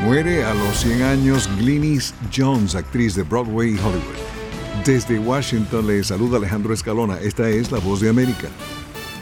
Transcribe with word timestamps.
Muere 0.00 0.42
a 0.44 0.52
los 0.52 0.80
100 0.80 1.02
años 1.02 1.48
Glynis 1.58 2.12
Jones, 2.34 2.74
actriz 2.74 3.14
de 3.14 3.22
Broadway 3.22 3.74
y 3.74 3.78
Hollywood. 3.78 4.84
Desde 4.84 5.18
Washington 5.18 5.86
le 5.86 6.02
saluda 6.02 6.38
Alejandro 6.38 6.74
Escalona. 6.74 7.20
Esta 7.20 7.48
es 7.48 7.70
La 7.70 7.78
Voz 7.78 8.00
de 8.00 8.08
América. 8.08 8.48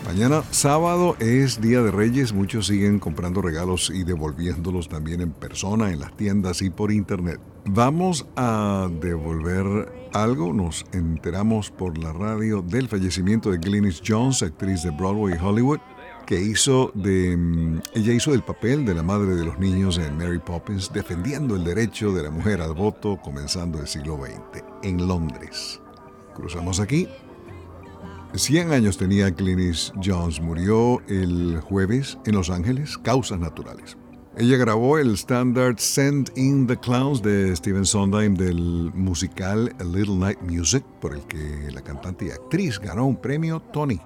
Mañana 0.06 0.43
sábado 0.51 1.17
es 1.19 1.61
Día 1.61 1.83
de 1.83 1.91
Reyes, 1.91 2.33
muchos 2.33 2.67
siguen 2.67 2.98
comprando 2.98 3.43
regalos 3.43 3.93
y 3.95 4.04
devolviéndolos 4.04 4.88
también 4.88 5.21
en 5.21 5.33
persona, 5.33 5.91
en 5.91 6.01
las 6.01 6.16
tiendas 6.16 6.62
y 6.62 6.71
por 6.71 6.91
internet. 6.91 7.41
Vamos 7.66 8.27
a 8.37 8.89
devolver 9.00 9.93
algo, 10.14 10.52
nos 10.55 10.87
enteramos 10.93 11.71
por 11.71 11.98
la 11.98 12.12
radio 12.12 12.62
del 12.62 12.89
fallecimiento 12.89 13.50
de 13.50 13.59
Glynis 13.59 14.00
Jones, 14.05 14.43
actriz 14.43 14.82
de 14.82 14.91
Broadway 14.91 15.34
y 15.34 15.45
Hollywood 15.45 15.80
que 16.31 16.41
hizo 16.41 16.93
mm, 16.95 17.79
ella 17.93 18.12
hizo 18.12 18.33
el 18.33 18.45
papel 18.45 18.85
de 18.85 18.95
la 18.95 19.03
madre 19.03 19.35
de 19.35 19.45
los 19.45 19.59
niños 19.59 19.99
en 19.99 20.17
Mary 20.17 20.39
Poppins 20.39 20.93
defendiendo 20.93 21.57
el 21.57 21.65
derecho 21.65 22.12
de 22.12 22.23
la 22.23 22.30
mujer 22.30 22.61
al 22.61 22.73
voto 22.73 23.19
comenzando 23.21 23.80
el 23.80 23.88
siglo 23.88 24.16
XX 24.16 24.62
en 24.85 25.09
Londres. 25.09 25.80
Cruzamos 26.37 26.79
aquí. 26.79 27.09
100 28.33 28.71
años 28.71 28.97
tenía 28.97 29.30
Glynis 29.30 29.93
Jones, 30.05 30.41
murió 30.41 31.02
el 31.09 31.59
jueves 31.62 32.16
en 32.24 32.37
Los 32.37 32.49
Ángeles, 32.49 32.97
causas 32.97 33.41
naturales. 33.41 33.97
Ella 34.37 34.57
grabó 34.57 34.99
el 34.99 35.15
standard 35.15 35.79
Send 35.79 36.30
in 36.37 36.65
the 36.69 36.77
Clowns 36.77 37.21
de 37.23 37.57
Stephen 37.57 37.85
Sondheim 37.85 38.37
del 38.37 38.93
musical 38.95 39.74
A 39.80 39.83
Little 39.83 40.15
Night 40.15 40.38
Music, 40.43 40.85
por 41.01 41.12
el 41.12 41.23
que 41.23 41.73
la 41.73 41.83
cantante 41.83 42.27
y 42.27 42.30
actriz 42.30 42.79
ganó 42.79 43.07
un 43.07 43.21
premio 43.21 43.59
Tony. 43.73 44.01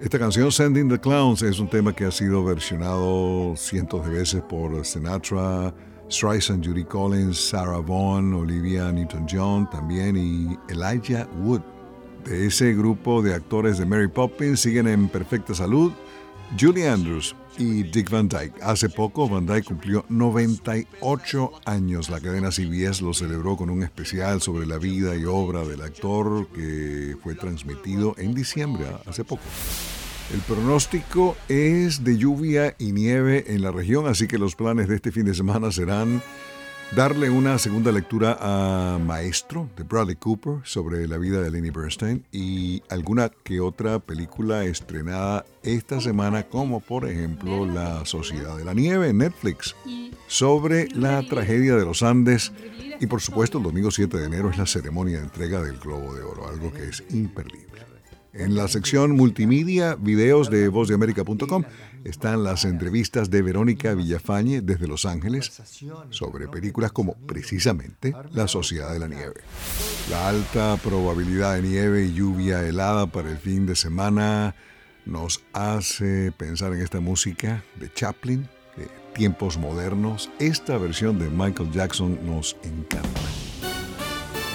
Esta 0.00 0.16
canción 0.16 0.52
Sending 0.52 0.88
the 0.88 1.00
Clowns 1.00 1.42
es 1.42 1.58
un 1.58 1.68
tema 1.68 1.92
que 1.92 2.04
ha 2.04 2.12
sido 2.12 2.44
versionado 2.44 3.56
cientos 3.56 4.06
de 4.06 4.12
veces 4.12 4.42
por 4.42 4.84
Sinatra, 4.84 5.74
Streisand, 6.08 6.64
Judy 6.64 6.84
Collins, 6.84 7.48
Sarah 7.48 7.80
Vaughan, 7.80 8.32
Olivia 8.32 8.92
Newton-John 8.92 9.68
también 9.70 10.16
y 10.16 10.56
Elijah 10.72 11.26
Wood. 11.42 11.62
De 12.24 12.46
ese 12.46 12.74
grupo 12.74 13.22
de 13.22 13.34
actores 13.34 13.76
de 13.78 13.86
Mary 13.86 14.06
Poppins 14.06 14.60
siguen 14.60 14.86
en 14.86 15.08
perfecta 15.08 15.52
salud 15.52 15.92
Julie 16.58 16.88
Andrews 16.88 17.34
y 17.58 17.82
Dick 17.82 18.10
Van 18.10 18.28
Dyke. 18.28 18.62
Hace 18.62 18.88
poco 18.88 19.28
Van 19.28 19.46
Dyke 19.46 19.66
cumplió 19.66 20.04
98 20.08 21.52
años. 21.64 22.08
La 22.08 22.20
cadena 22.20 22.50
CBS 22.50 23.02
lo 23.02 23.12
celebró 23.12 23.56
con 23.56 23.70
un 23.70 23.82
especial 23.82 24.40
sobre 24.40 24.66
la 24.66 24.78
vida 24.78 25.16
y 25.16 25.24
obra 25.24 25.64
del 25.64 25.82
actor 25.82 26.46
que 26.48 27.16
fue 27.22 27.34
transmitido 27.34 28.14
en 28.18 28.34
diciembre, 28.34 28.86
hace 29.06 29.24
poco. 29.24 29.42
El 30.32 30.40
pronóstico 30.40 31.36
es 31.48 32.04
de 32.04 32.18
lluvia 32.18 32.74
y 32.78 32.92
nieve 32.92 33.46
en 33.48 33.62
la 33.62 33.72
región, 33.72 34.06
así 34.06 34.26
que 34.26 34.38
los 34.38 34.54
planes 34.54 34.86
de 34.88 34.96
este 34.96 35.10
fin 35.10 35.24
de 35.24 35.34
semana 35.34 35.72
serán 35.72 36.22
darle 36.92 37.28
una 37.28 37.58
segunda 37.58 37.92
lectura 37.92 38.38
a 38.40 38.98
Maestro 38.98 39.68
de 39.76 39.82
Bradley 39.84 40.16
Cooper 40.16 40.60
sobre 40.64 41.06
la 41.06 41.18
vida 41.18 41.40
de 41.42 41.50
Lenny 41.50 41.70
Bernstein 41.70 42.24
y 42.32 42.82
alguna 42.88 43.30
que 43.44 43.60
otra 43.60 43.98
película 43.98 44.64
estrenada 44.64 45.44
esta 45.62 46.00
semana 46.00 46.44
como 46.44 46.80
por 46.80 47.08
ejemplo 47.08 47.66
La 47.66 48.04
Sociedad 48.06 48.56
de 48.56 48.64
la 48.64 48.74
Nieve 48.74 49.10
en 49.10 49.18
Netflix 49.18 49.76
sobre 50.26 50.88
la 50.88 51.22
tragedia 51.22 51.76
de 51.76 51.84
los 51.84 52.02
Andes 52.02 52.52
y 53.00 53.06
por 53.06 53.20
supuesto 53.20 53.58
el 53.58 53.64
domingo 53.64 53.90
7 53.90 54.16
de 54.16 54.26
enero 54.26 54.50
es 54.50 54.58
la 54.58 54.66
ceremonia 54.66 55.18
de 55.18 55.24
entrega 55.24 55.62
del 55.62 55.78
Globo 55.78 56.14
de 56.14 56.22
Oro, 56.22 56.48
algo 56.48 56.72
que 56.72 56.88
es 56.88 57.04
imperdible. 57.10 57.68
En 58.32 58.54
la 58.54 58.68
sección 58.68 59.12
multimedia, 59.12 59.94
videos 59.94 60.50
de 60.50 60.68
vozdeamerica.com, 60.68 61.64
están 62.04 62.44
las 62.44 62.64
entrevistas 62.64 63.30
de 63.30 63.42
Verónica 63.42 63.94
Villafañe 63.94 64.60
desde 64.60 64.86
Los 64.86 65.06
Ángeles 65.06 65.62
sobre 66.10 66.48
películas 66.48 66.92
como 66.92 67.14
precisamente 67.14 68.14
La 68.32 68.46
Sociedad 68.46 68.92
de 68.92 68.98
la 68.98 69.08
Nieve. 69.08 69.40
La 70.10 70.28
alta 70.28 70.76
probabilidad 70.82 71.56
de 71.56 71.62
nieve 71.62 72.04
y 72.04 72.14
lluvia 72.14 72.66
helada 72.66 73.06
para 73.06 73.30
el 73.30 73.38
fin 73.38 73.66
de 73.66 73.74
semana 73.74 74.54
nos 75.06 75.42
hace 75.54 76.30
pensar 76.32 76.74
en 76.74 76.82
esta 76.82 77.00
música 77.00 77.64
de 77.80 77.92
Chaplin, 77.92 78.42
de 78.76 78.88
tiempos 79.14 79.56
modernos. 79.56 80.30
Esta 80.38 80.76
versión 80.76 81.18
de 81.18 81.30
Michael 81.30 81.72
Jackson 81.72 82.18
nos 82.26 82.56
encanta. 82.62 83.20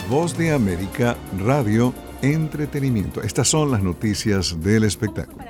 Voz 0.09 0.37
de 0.37 0.51
América 0.51 1.17
Radio 1.39 1.93
entretenimiento. 2.23 3.21
Estas 3.21 3.49
son 3.49 3.71
las 3.71 3.83
noticias 3.83 4.63
del 4.63 4.85
espectáculo. 4.85 5.43